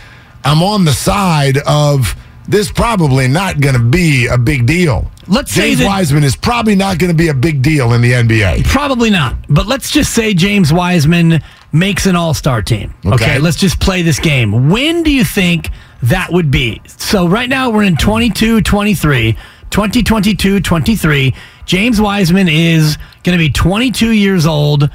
[0.45, 2.15] I'm on the side of
[2.47, 2.71] this.
[2.71, 5.11] Probably not going to be a big deal.
[5.27, 8.01] Let's say James that- Wiseman is probably not going to be a big deal in
[8.01, 8.65] the NBA.
[8.67, 9.35] Probably not.
[9.49, 12.95] But let's just say James Wiseman makes an all star team.
[13.05, 13.15] Okay.
[13.15, 13.39] Okay.
[13.41, 14.71] Let's just play this game.
[14.71, 15.71] When do you think
[16.05, 16.81] that would be?
[16.87, 19.37] So, right now we're in 22 23,
[19.71, 21.35] 2022 23.
[21.65, 24.89] James Wiseman is going to be 22 years old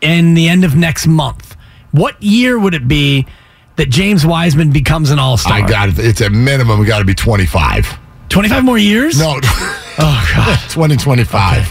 [0.00, 1.56] in the end of next month.
[1.90, 3.26] What year would it be
[3.76, 5.54] that James Wiseman becomes an all star?
[5.54, 5.98] I got it.
[5.98, 6.84] It's a minimum.
[6.84, 7.98] Got to be 25.
[8.28, 9.18] 25 more years?
[9.18, 9.38] No.
[9.98, 10.58] Oh, God.
[10.70, 11.68] 2025.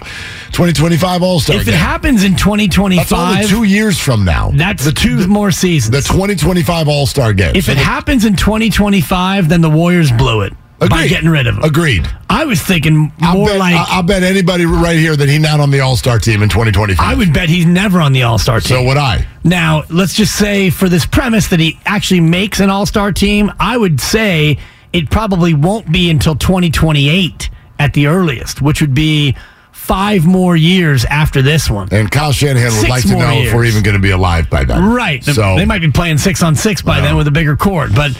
[0.51, 1.55] 2025 All Star.
[1.55, 4.51] If it happens in that's only 2025, two years from now.
[4.53, 5.91] that's the two more seasons.
[6.05, 7.55] The 2025 All Star game.
[7.55, 10.53] If So it the- happens in 2025, then the Warriors blew it
[10.89, 11.63] by getting rid of him.
[11.63, 12.07] Agreed.
[12.29, 15.59] I was thinking I'll more bet, like I'll bet anybody right here that he's not
[15.59, 17.05] on the All Star team in 2025.
[17.05, 18.77] I would bet he's never on the All Star team.
[18.77, 19.27] So would I.
[19.43, 23.51] Now, let's just say for this premise that he actually makes an All Star team,
[23.59, 24.57] I would say
[24.93, 29.35] it probably won't be until 2028 at the earliest, which would be
[29.71, 31.89] five more years after this one.
[31.91, 34.49] And Kyle Shanahan would Six like to know if we're even going to be alive
[34.49, 34.85] by then.
[34.85, 35.23] Right.
[35.23, 37.93] So they might be playing six on six by then with a bigger court.
[37.95, 38.11] But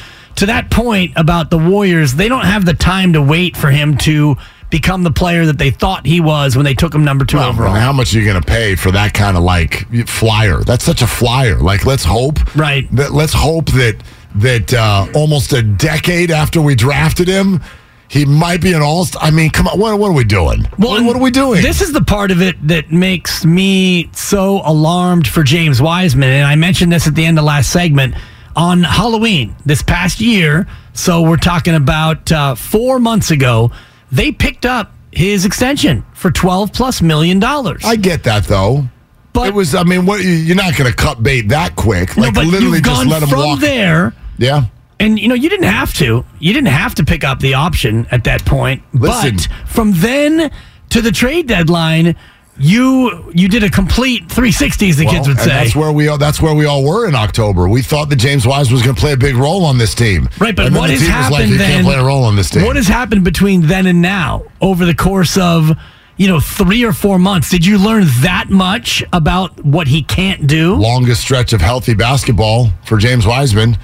[0.41, 3.95] to that point about the Warriors, they don't have the time to wait for him
[3.99, 4.35] to
[4.71, 7.49] become the player that they thought he was when they took him number two Well,
[7.49, 7.75] overall.
[7.75, 10.63] How much are you going to pay for that kind of like flyer?
[10.63, 11.59] That's such a flyer.
[11.59, 12.55] Like, let's hope.
[12.55, 12.89] Right.
[12.95, 14.01] That let's hope that
[14.33, 17.61] that uh, almost a decade after we drafted him,
[18.07, 19.21] he might be an all star.
[19.21, 19.79] I mean, come on.
[19.79, 20.63] What, what are we doing?
[20.77, 21.61] what, what are we doing?
[21.61, 26.29] This is the part of it that makes me so alarmed for James Wiseman.
[26.29, 28.15] And I mentioned this at the end of last segment.
[28.55, 33.71] On Halloween this past year, so we're talking about uh, four months ago,
[34.11, 37.83] they picked up his extension for 12 plus million dollars.
[37.85, 38.85] I get that though.
[39.33, 39.73] But- it was.
[39.73, 40.21] I mean, what?
[40.23, 42.17] You're not going to cut bait that quick.
[42.17, 43.59] Like literally just let him from walk.
[43.61, 44.13] there.
[44.37, 44.65] Yeah.
[44.99, 46.25] And you know, you didn't have to.
[46.39, 48.83] You didn't have to pick up the option at that point.
[48.93, 49.37] Listen.
[49.37, 50.51] But from then
[50.89, 52.15] to the trade deadline,
[52.61, 55.45] you you did a complete 360, as the Well, kids would say.
[55.47, 57.67] that's where we all, that's where we all were in October.
[57.67, 60.29] We thought that James Wise was going to play a big role on this team.
[60.39, 61.59] Right, but and what has happened like, then?
[61.59, 62.63] can't play a role on this team.
[62.65, 65.71] What has happened between then and now over the course of
[66.17, 67.49] you know three or four months?
[67.49, 70.75] Did you learn that much about what he can't do?
[70.75, 73.77] longest stretch of healthy basketball for James Wiseman.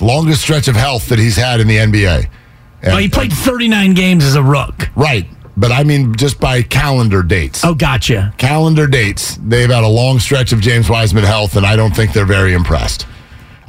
[0.00, 2.26] Longest stretch of health that he's had in the NBA.
[2.82, 4.88] And- Well, he played 39 games as a rook.
[4.96, 7.64] right, but I mean just by calendar dates.
[7.64, 8.32] Oh, gotcha.
[8.38, 9.36] Calendar dates.
[9.36, 12.54] They've had a long stretch of James Wiseman health, and I don't think they're very
[12.54, 13.06] impressed.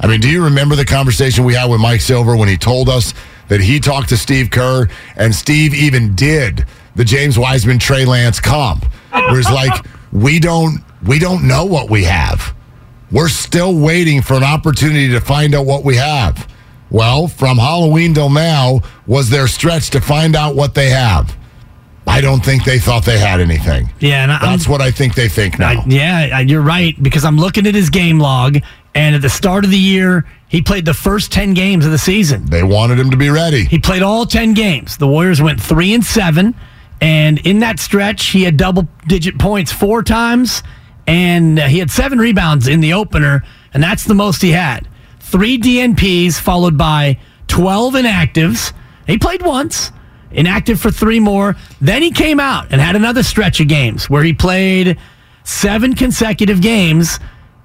[0.00, 2.88] I mean, do you remember the conversation we had with Mike Silver when he told
[2.88, 3.14] us
[3.48, 6.64] that he talked to Steve Kerr, and Steve even did
[6.96, 11.90] the James Wiseman Trey Lance comp, where it's like we don't we don't know what
[11.90, 12.54] we have.
[13.12, 16.48] We're still waiting for an opportunity to find out what we have.
[16.90, 21.36] Well, from Halloween till now was their stretch to find out what they have.
[22.06, 23.90] I don't think they thought they had anything.
[23.98, 25.68] Yeah, and I'm- That's what I think they think now.
[25.70, 28.58] I, yeah, you're right because I'm looking at his game log,
[28.94, 31.98] and at the start of the year, he played the first 10 games of the
[31.98, 32.44] season.
[32.46, 33.64] they wanted him to be ready.
[33.64, 34.96] He played all 10 games.
[34.98, 36.54] The Warriors went 3 and 7,
[37.00, 40.62] and in that stretch, he had double digit points four times,
[41.06, 44.86] and uh, he had seven rebounds in the opener, and that's the most he had.
[45.20, 47.18] Three DNPs, followed by
[47.48, 48.72] 12 inactives.
[49.06, 49.90] He played once,
[50.34, 51.56] inactive for three more.
[51.80, 54.98] Then he came out and had another stretch of games where he played
[55.44, 57.18] seven consecutive games,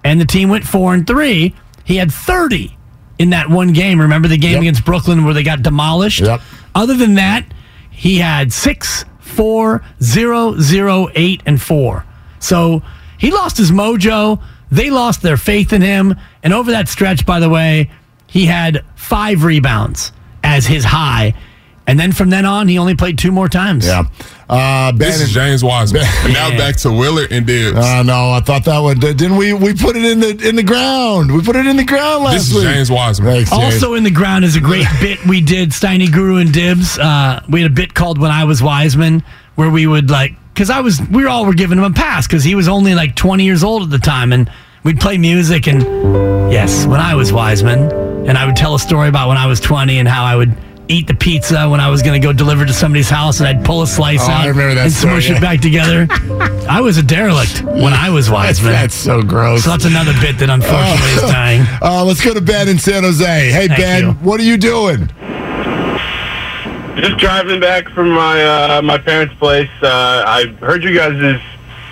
[0.03, 1.55] and the team went four and three.
[1.83, 2.77] He had 30
[3.17, 3.99] in that one game.
[3.99, 4.61] Remember the game Yep.
[4.61, 6.21] against Brooklyn where they got demolished?
[6.21, 6.41] Yep.
[6.75, 7.45] Other than that,
[7.89, 12.05] he had six, four, zero, zero, eight, and four.
[12.39, 12.81] So
[13.17, 14.39] he lost his mojo.
[14.71, 16.15] They lost their faith in him.
[16.43, 17.89] And over that stretch, by the way,
[18.27, 20.11] he had five rebounds
[20.43, 21.33] as his high.
[21.89, 23.87] And then from then on, he only played two more times.
[23.87, 24.03] Yeah.
[24.47, 26.03] Uh, ben This is James Wiseman.
[26.23, 27.79] And now back to Willard and Dibs.
[27.79, 28.99] Uh, no, I thought that would.
[28.99, 29.53] Didn't we?
[29.53, 31.31] We put it in the in the ground.
[31.31, 32.63] We put it in the ground last This is week.
[32.65, 33.33] James Wiseman.
[33.33, 33.73] Thanks, James.
[33.73, 36.99] Also in the ground is a great bit we did, Steiny Guru and Dibs.
[36.99, 39.23] Uh, we had a bit called When I Was Wiseman,
[39.55, 42.43] where we would like, because I was, we all were giving him a pass because
[42.43, 44.31] he was only like 20 years old at the time.
[44.31, 44.51] And
[44.83, 45.67] we'd play music.
[45.67, 45.81] And
[46.53, 47.91] yes, when I was Wiseman,
[48.27, 50.55] and I would tell a story about when I was 20 and how I would
[50.89, 53.63] eat the pizza when I was going to go deliver to somebody's house and I'd
[53.63, 55.37] pull a slice Oh, out I remember that and story, smush yeah.
[55.37, 56.07] it back together.
[56.67, 58.71] I was a derelict when I was Wiseman.
[58.73, 59.63] That's so gross.
[59.65, 61.61] So that's another bit that unfortunately is dying.
[61.81, 63.23] Uh, let's go to Ben in San Jose.
[63.51, 64.11] Hey, Thank Ben, you.
[64.15, 65.07] what are you doing?
[66.97, 69.69] Just driving back from my uh, my parents' place.
[69.81, 71.39] Uh, I heard you guys'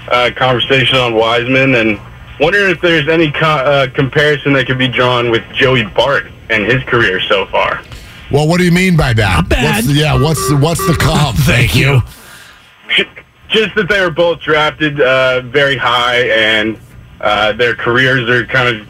[0.10, 1.98] uh, conversation on Wiseman, and
[2.42, 6.66] wondering if there's any co- uh, comparison that could be drawn with Joey Bart and
[6.66, 7.82] his career so far.
[8.32, 9.36] Well, what do you mean by that?
[9.36, 9.76] Not bad.
[9.76, 11.38] What's the, yeah, what's the, what's the comp?
[11.40, 12.02] Thank you.
[13.50, 16.78] Just that they were both drafted uh, very high, and
[17.22, 18.88] uh, their careers are kind of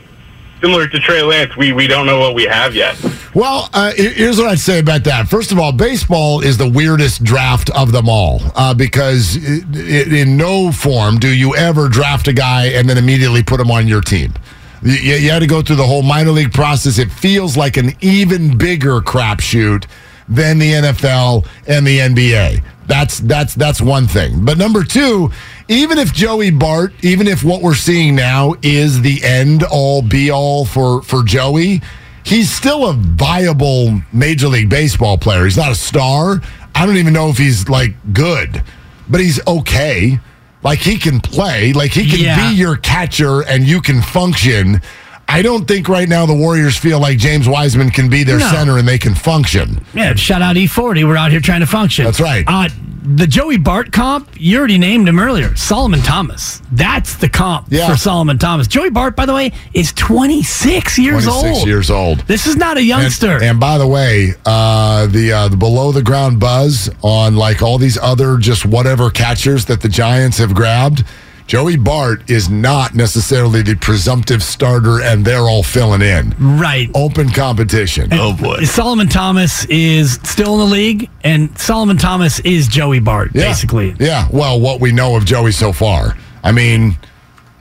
[0.61, 1.55] similar to Trey Lance.
[1.55, 2.97] We we don't know what we have yet.
[3.33, 5.27] Well, uh, here's what I'd say about that.
[5.27, 10.21] First of all, baseball is the weirdest draft of them all uh, because i i
[10.21, 13.87] in no form do you ever draft a guy and then immediately put him on
[13.87, 14.33] your team.
[14.81, 16.99] You, you had to go through the whole minor league process.
[16.99, 19.85] It feels like an even bigger crapshoot
[20.29, 22.63] than the NFL and the NBA.
[22.85, 24.45] That's that's that's one thing.
[24.45, 25.31] But number two,
[25.67, 30.31] even if Joey Bart, even if what we're seeing now is the end all be
[30.31, 31.81] all for for Joey,
[32.23, 35.43] he's still a viable Major League Baseball player.
[35.43, 36.41] He's not a star.
[36.75, 38.63] I don't even know if he's like good,
[39.09, 40.19] but he's okay.
[40.67, 42.49] Like he can play, like he can Yeah.
[42.49, 44.81] be your catcher and you can function.
[45.29, 48.51] I don't think right now the Warriors feel like James Wiseman can be their No.
[48.51, 49.79] center and they can function.
[49.93, 51.05] Yeah, shout out E40.
[51.05, 52.03] We're out here trying to function.
[52.03, 52.43] That's right.
[52.45, 52.67] Uh,
[53.15, 55.55] the Joey Bart comp, you already named him earlier.
[55.55, 56.61] Solomon Thomas.
[56.73, 57.89] That's the comp Yeah.
[57.89, 58.67] for Solomon Thomas.
[58.67, 61.67] Joey Bart, by the way, is 26 years 26 old.
[61.67, 62.19] years old.
[62.27, 63.41] This is not a And- youngster.
[63.41, 67.77] And, by the way, uh, the uh, the below the ground buzz on like all
[67.77, 71.03] these other just whatever catchers that the Giants have grabbed.
[71.47, 76.35] Joey Bart is not necessarily the presumptive starter, and they're all filling in.
[76.39, 76.89] right.
[76.93, 78.09] Open competition.
[78.11, 78.63] Oh boy.
[78.65, 83.43] Solomon Thomas is still in the league, and Solomon Thomas is Joey Bart, Yeah.
[83.47, 83.95] basically.
[83.97, 84.27] Yeah.
[84.31, 86.17] Well, what we know of Joey so far.
[86.43, 86.97] I mean,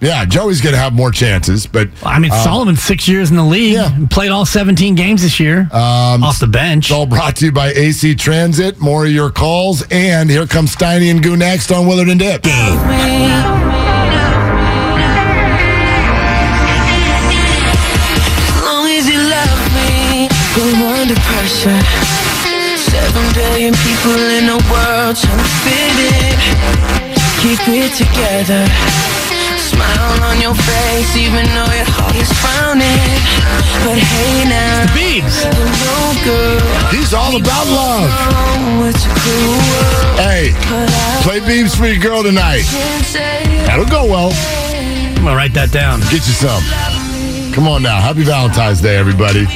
[0.00, 3.36] yeah, Joey's going to have more chances, but I mean, um, Solomon's six years in
[3.36, 3.74] the league.
[3.74, 3.96] yeah.
[4.10, 6.86] Played all 17 games this year off the bench.
[6.86, 8.78] It's all brought to you by AC Transit.
[8.78, 12.46] More of your calls, and here comes Steiny and Goo next on Willard and Dibs.
[18.64, 20.66] long as you love me, go
[21.00, 21.80] under pressure.
[22.76, 26.34] Seven billion people in the world trying to fit in.
[27.42, 28.62] Keep it together.
[29.66, 33.02] Smile on your face, even though your heart is frowning.
[33.82, 35.42] But hey now, Beebs.
[35.42, 36.62] you're no good.
[36.94, 38.10] He's all about love.
[38.86, 40.18] It's a cruel world.
[40.22, 40.54] Hey,
[41.22, 42.62] play Beebs for your girl tonight.
[43.66, 44.30] That'll go well.
[44.32, 46.00] I'm going to write that down.
[46.12, 46.62] Get you some.
[47.52, 48.00] Come on now.
[48.00, 49.46] Happy Valentine's Day, everybody.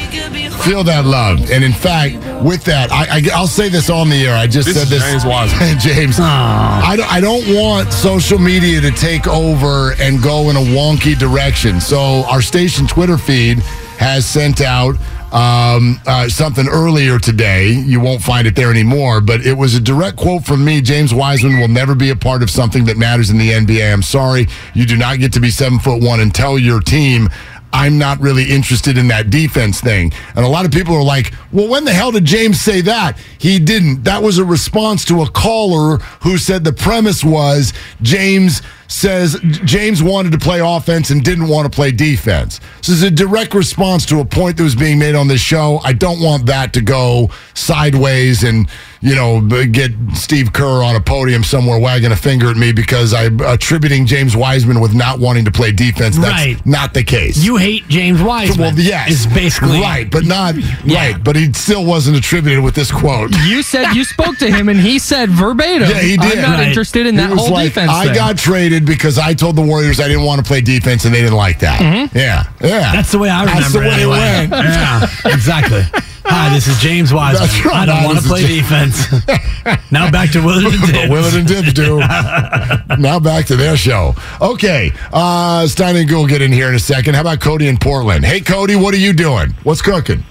[0.62, 1.50] Feel that love.
[1.50, 4.34] And in fact, with that, I, I, will say this on the air.
[4.34, 5.02] I just This said this.
[5.02, 5.78] James Wiseman.
[5.80, 10.60] James, I don't, I don't want social media to take over and go in a
[10.60, 11.80] wonky direction.
[11.80, 13.58] So our station Twitter feed
[13.98, 14.96] has sent out
[15.32, 17.68] um, uh, something earlier today.
[17.68, 20.80] You won't find it there anymore, but it was a direct quote from me.
[20.80, 23.92] James Wiseman will never be a part of something that matters in the NBA.
[23.92, 27.28] I'm sorry, you do not get to be seven foot one and tell your team.
[27.72, 30.12] I'm not really interested in that defense thing.
[30.34, 33.18] And a lot of people are like, well, when the hell did James say that?
[33.38, 34.04] He didn't.
[34.04, 40.02] That was a response to a caller who said the premise was James says James
[40.02, 42.58] wanted to play offense and didn't want to play defense.
[42.78, 45.80] This is a direct response to a point that was being made on this show.
[45.84, 48.68] I don't want that to go sideways and,
[49.00, 53.14] you know, get Steve Kerr on a podium somewhere wagging a finger at me because
[53.14, 56.16] I'm attributing James Wiseman with not wanting to play defense.
[56.18, 56.66] That's Right.
[56.66, 57.38] not the case.
[57.38, 58.74] You hate James Wiseman.
[58.74, 59.80] Well, yes, Is basically.
[59.80, 60.96] right, but not Yeah.
[61.12, 61.22] right.
[61.24, 63.34] But he still wasn't attributed with this quote.
[63.46, 65.88] You said you spoke to him and he said verbatim.
[65.90, 66.38] Yeah, he did.
[66.38, 66.68] I'm not Right.
[66.68, 68.14] interested in that whole like, defense I thing.
[68.14, 71.20] got traded because I told the Warriors I didn't want to play defense, and they
[71.20, 71.80] didn't like that.
[72.14, 72.92] Yeah, yeah.
[72.92, 74.50] That's the way I remember That's the it way it went.
[74.52, 75.82] Yeah, exactly.
[76.24, 77.48] Hi, this is James Wiseman.
[77.64, 77.74] Right.
[77.74, 79.90] I don't want to play James- defense.
[79.90, 81.10] now back to Willard and Dibs.
[81.10, 81.98] Willard and Dibs do.
[82.98, 84.14] now back to their show.
[84.40, 87.14] Okay, uh, Stein and Gould get in here in a second.
[87.14, 88.24] How about Cody in Portland?
[88.24, 89.50] Hey, Cody, what are you doing?
[89.64, 90.22] What's cooking?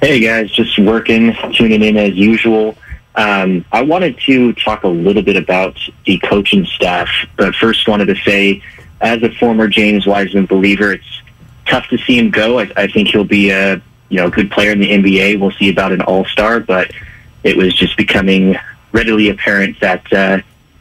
[0.00, 2.76] Hey guys, just working, tuning in as usual.
[3.16, 8.06] Um, I wanted to talk a little bit about the coaching staff, but first wanted
[8.06, 8.62] to say,
[9.00, 11.22] as a former James Wiseman believer, it's
[11.66, 12.60] tough to see him go.
[12.60, 15.40] I, I think he'll be a you know good player in the NBA.
[15.40, 16.92] We'll see about an All Star, but
[17.42, 18.56] it was just becoming
[18.92, 20.40] readily apparent that uh,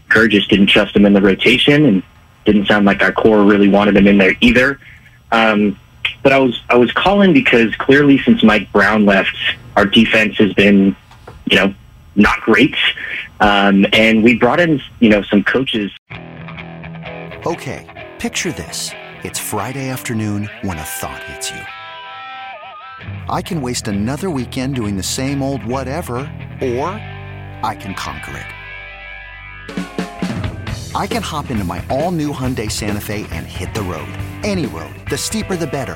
[0.10, 2.04] Kerr just didn't trust him in the rotation, and
[2.46, 4.80] didn't sound like our core really wanted him in there either.
[5.32, 5.80] Um,
[6.24, 9.36] but I was I was calling because clearly since Mike Brown left,
[9.76, 10.96] our defense has been,
[11.46, 11.74] you know,
[12.20, 12.76] not great,
[13.40, 15.92] um, and we brought in you know some coaches.
[17.46, 17.88] Okay,
[18.20, 18.92] picture this.
[19.24, 21.62] It's Friday afternoon when a thought hits you.
[23.30, 26.18] I can waste another weekend doing the same old whatever,
[26.62, 26.90] or
[27.64, 28.46] I can conquer it.
[30.96, 34.10] I can hop into my all new Hyundai Santa Fe and hit the road.
[34.44, 34.94] Any road.
[35.10, 35.96] The steeper, the better.